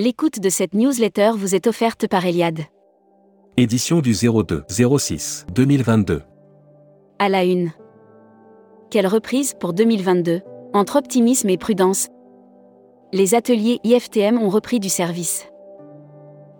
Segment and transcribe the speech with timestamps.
[0.00, 2.60] L'écoute de cette newsletter vous est offerte par Eliade.
[3.56, 4.62] Édition du 02
[4.96, 6.22] 06 2022.
[7.18, 7.72] À la une.
[8.92, 10.42] Quelle reprise pour 2022
[10.72, 12.06] Entre optimisme et prudence,
[13.12, 15.48] les ateliers IFTM ont repris du service.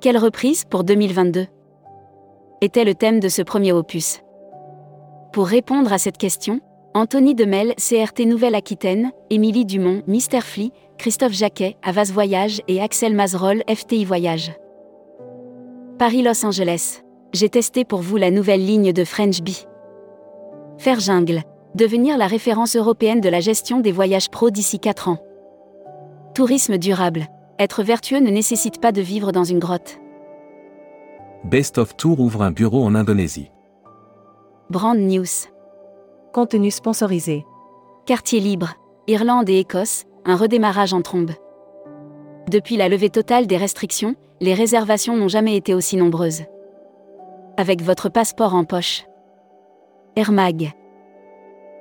[0.01, 1.47] Quelle reprise pour 2022
[2.61, 4.21] était le thème de ce premier opus.
[5.33, 6.61] Pour répondre à cette question,
[6.99, 13.63] Anthony Demel, CRT Nouvelle-Aquitaine, Émilie Dumont, Mister Flea, Christophe Jacquet, Avas Voyage et Axel Mazerol,
[13.73, 14.51] FTI Voyage.
[16.01, 17.05] Paris-Los Angeles.
[17.33, 19.65] J'ai testé pour vous la nouvelle ligne de French Bee.
[20.79, 21.43] Faire jungle.
[21.77, 25.19] Devenir la référence européenne de la gestion des voyages pro d'ici 4 ans.
[26.35, 27.29] Tourisme durable.
[27.61, 30.01] Être vertueux ne nécessite pas de vivre dans une grotte.
[31.45, 33.53] Best of Tour ouvre un bureau en Indonésie.
[34.69, 35.47] Brand News.
[36.39, 37.45] Contenu sponsorisé.
[38.07, 38.75] Quartier libre.
[39.09, 41.33] Irlande et Écosse, un redémarrage en trombe.
[42.49, 46.45] Depuis la levée totale des restrictions, les réservations n'ont jamais été aussi nombreuses.
[47.57, 49.05] Avec votre passeport en poche.
[50.15, 50.71] Air Mag.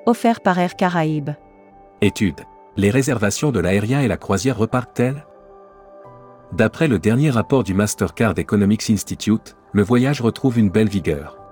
[0.08, 1.36] Offert par Air Caraïbes.
[2.02, 2.42] Étude.
[2.78, 5.24] Les réservations de l'aérien et la croisière repartent-elles
[6.52, 11.47] D'après le dernier rapport du Mastercard Economics Institute, le voyage retrouve une belle vigueur.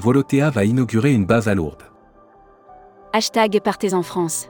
[0.00, 1.82] Volotea va inaugurer une base à Lourdes.
[3.12, 4.48] Hashtag Partez en France.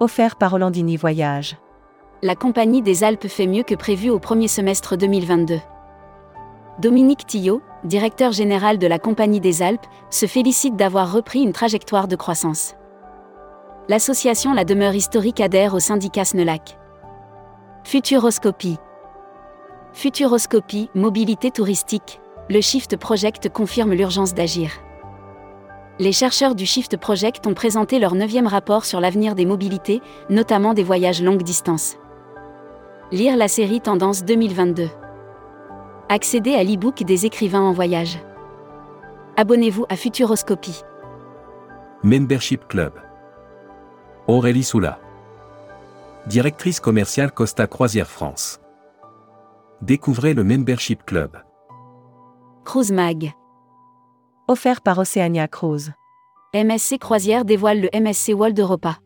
[0.00, 1.58] Offert par Hollandini Voyage.
[2.22, 5.58] La Compagnie des Alpes fait mieux que prévu au premier semestre 2022.
[6.78, 12.08] Dominique Tillot, directeur général de la Compagnie des Alpes, se félicite d'avoir repris une trajectoire
[12.08, 12.74] de croissance.
[13.90, 16.78] L'association La Demeure Historique adhère au syndicat SNELAC.
[17.84, 18.78] Futuroscopie.
[19.92, 22.21] Futuroscopie, mobilité touristique,
[22.52, 24.72] le Shift Project confirme l'urgence d'agir.
[25.98, 30.74] Les chercheurs du Shift Project ont présenté leur neuvième rapport sur l'avenir des mobilités, notamment
[30.74, 31.96] des voyages longue distance.
[33.10, 34.90] Lire la série Tendance 2022.
[36.10, 38.18] Accéder à l'e-book des écrivains en voyage.
[39.38, 40.82] Abonnez-vous à Futuroscopie.
[42.02, 42.92] Membership Club.
[44.26, 45.00] Aurélie Soula.
[46.26, 48.60] Directrice commerciale Costa Croisière France.
[49.80, 51.38] Découvrez le Membership Club.
[52.64, 53.32] Cruise Mag.
[54.46, 55.92] Offert par Oceania Cruise.
[56.54, 58.98] MSC Croisière dévoile le MSC World Europa.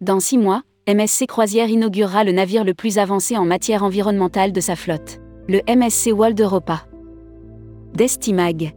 [0.00, 4.60] Dans six mois, MSC Croisière inaugurera le navire le plus avancé en matière environnementale de
[4.60, 6.86] sa flotte, le MSC World Europa.
[7.94, 8.74] Destimag.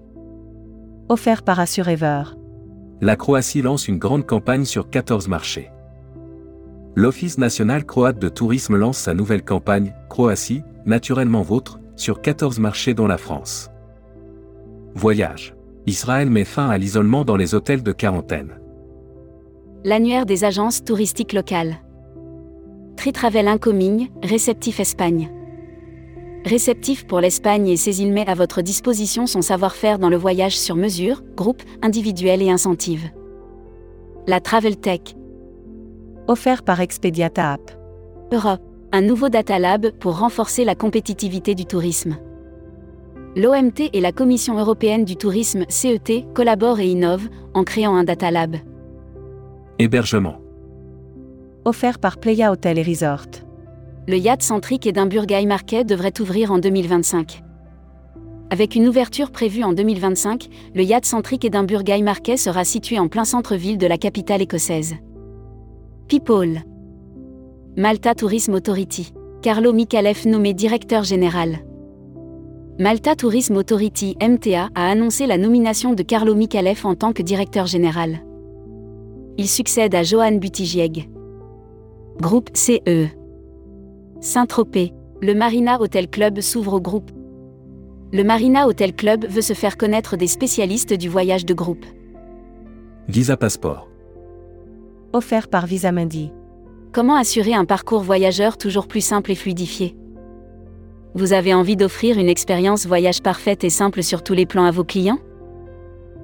[1.07, 2.23] Offert par Assurever.
[2.99, 5.71] La Croatie lance une grande campagne sur 14 marchés.
[6.95, 12.95] L'Office national croate de tourisme lance sa nouvelle campagne, Croatie, naturellement vôtre, sur 14 marchés
[12.95, 13.69] dont la France.
[14.95, 15.53] Voyage.
[15.85, 18.59] Israël met fin à l'isolement dans les hôtels de quarantaine.
[19.83, 21.75] L'annuaire des agences touristiques locales.
[22.97, 25.31] Tritravel Incoming, réceptif Espagne.
[26.43, 30.57] Réceptif pour l'Espagne et ses îles met à votre disposition son savoir-faire dans le voyage
[30.57, 33.11] sur mesure, groupe, individuel et incentive.
[34.25, 35.01] La Travel Tech.
[36.27, 37.71] Offert par Expediata App.
[38.31, 42.17] Europe, un nouveau data lab pour renforcer la compétitivité du tourisme.
[43.35, 48.31] L'OMT et la Commission européenne du tourisme CET collaborent et innovent en créant un data
[48.31, 48.57] lab.
[49.79, 50.41] Hébergement.
[51.63, 53.27] Offert par Playa Hotel et Resort.
[54.07, 57.43] Le yacht centrique Edinburgh Market devrait ouvrir en 2025.
[58.49, 63.23] Avec une ouverture prévue en 2025, le yacht centrique Edinburgh Market sera situé en plein
[63.23, 64.95] centre-ville de la capitale écossaise.
[66.09, 66.61] People.
[67.77, 69.13] Malta Tourism Authority.
[69.41, 71.59] Carlo Michalef nommé directeur général.
[72.77, 77.67] Malta Tourism Authority MTA a annoncé la nomination de Carlo Michalef en tant que directeur
[77.67, 78.25] général.
[79.37, 81.09] Il succède à Johan Butigieg.
[82.19, 83.07] Groupe CE.
[84.19, 84.91] Saint-Tropez.
[85.21, 87.09] Le Marina Hotel Club s'ouvre au groupe.
[88.11, 91.85] Le Marina Hotel Club veut se faire connaître des spécialistes du voyage de groupe.
[93.07, 93.87] Visa Passeport.
[95.13, 96.33] Offert par Visamundi.
[96.93, 99.95] Comment assurer un parcours voyageur toujours plus simple et fluidifié?
[101.13, 104.71] Vous avez envie d'offrir une expérience voyage parfaite et simple sur tous les plans à
[104.71, 105.19] vos clients?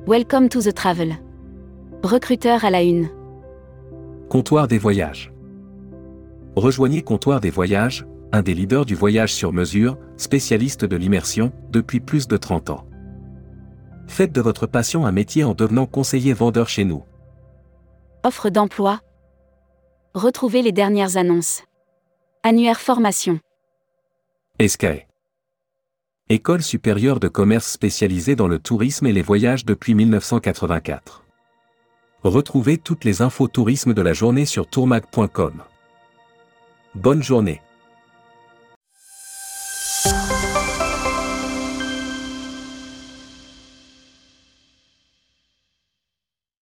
[0.08, 1.16] Welcome to the travel.
[2.04, 3.08] Recruteur à la une.
[4.28, 5.32] Comptoir des voyages.
[6.58, 12.02] Rejoignez Comptoir des voyages, un des leaders du voyage sur mesure, spécialiste de l'immersion, depuis
[12.02, 12.86] plus de 30 ans.
[14.08, 17.04] Faites de votre passion un métier en devenant conseiller vendeur chez nous.
[18.26, 19.00] Offre d'emploi.
[20.18, 21.62] Retrouvez les dernières annonces.
[22.42, 23.40] Annuaire formation.
[24.58, 25.06] ESCAE.
[26.30, 31.24] École supérieure de commerce spécialisée dans le tourisme et les voyages depuis 1984.
[32.24, 35.62] Retrouvez toutes les infos tourisme de la journée sur tourmag.com.
[36.96, 37.62] Bonne journée.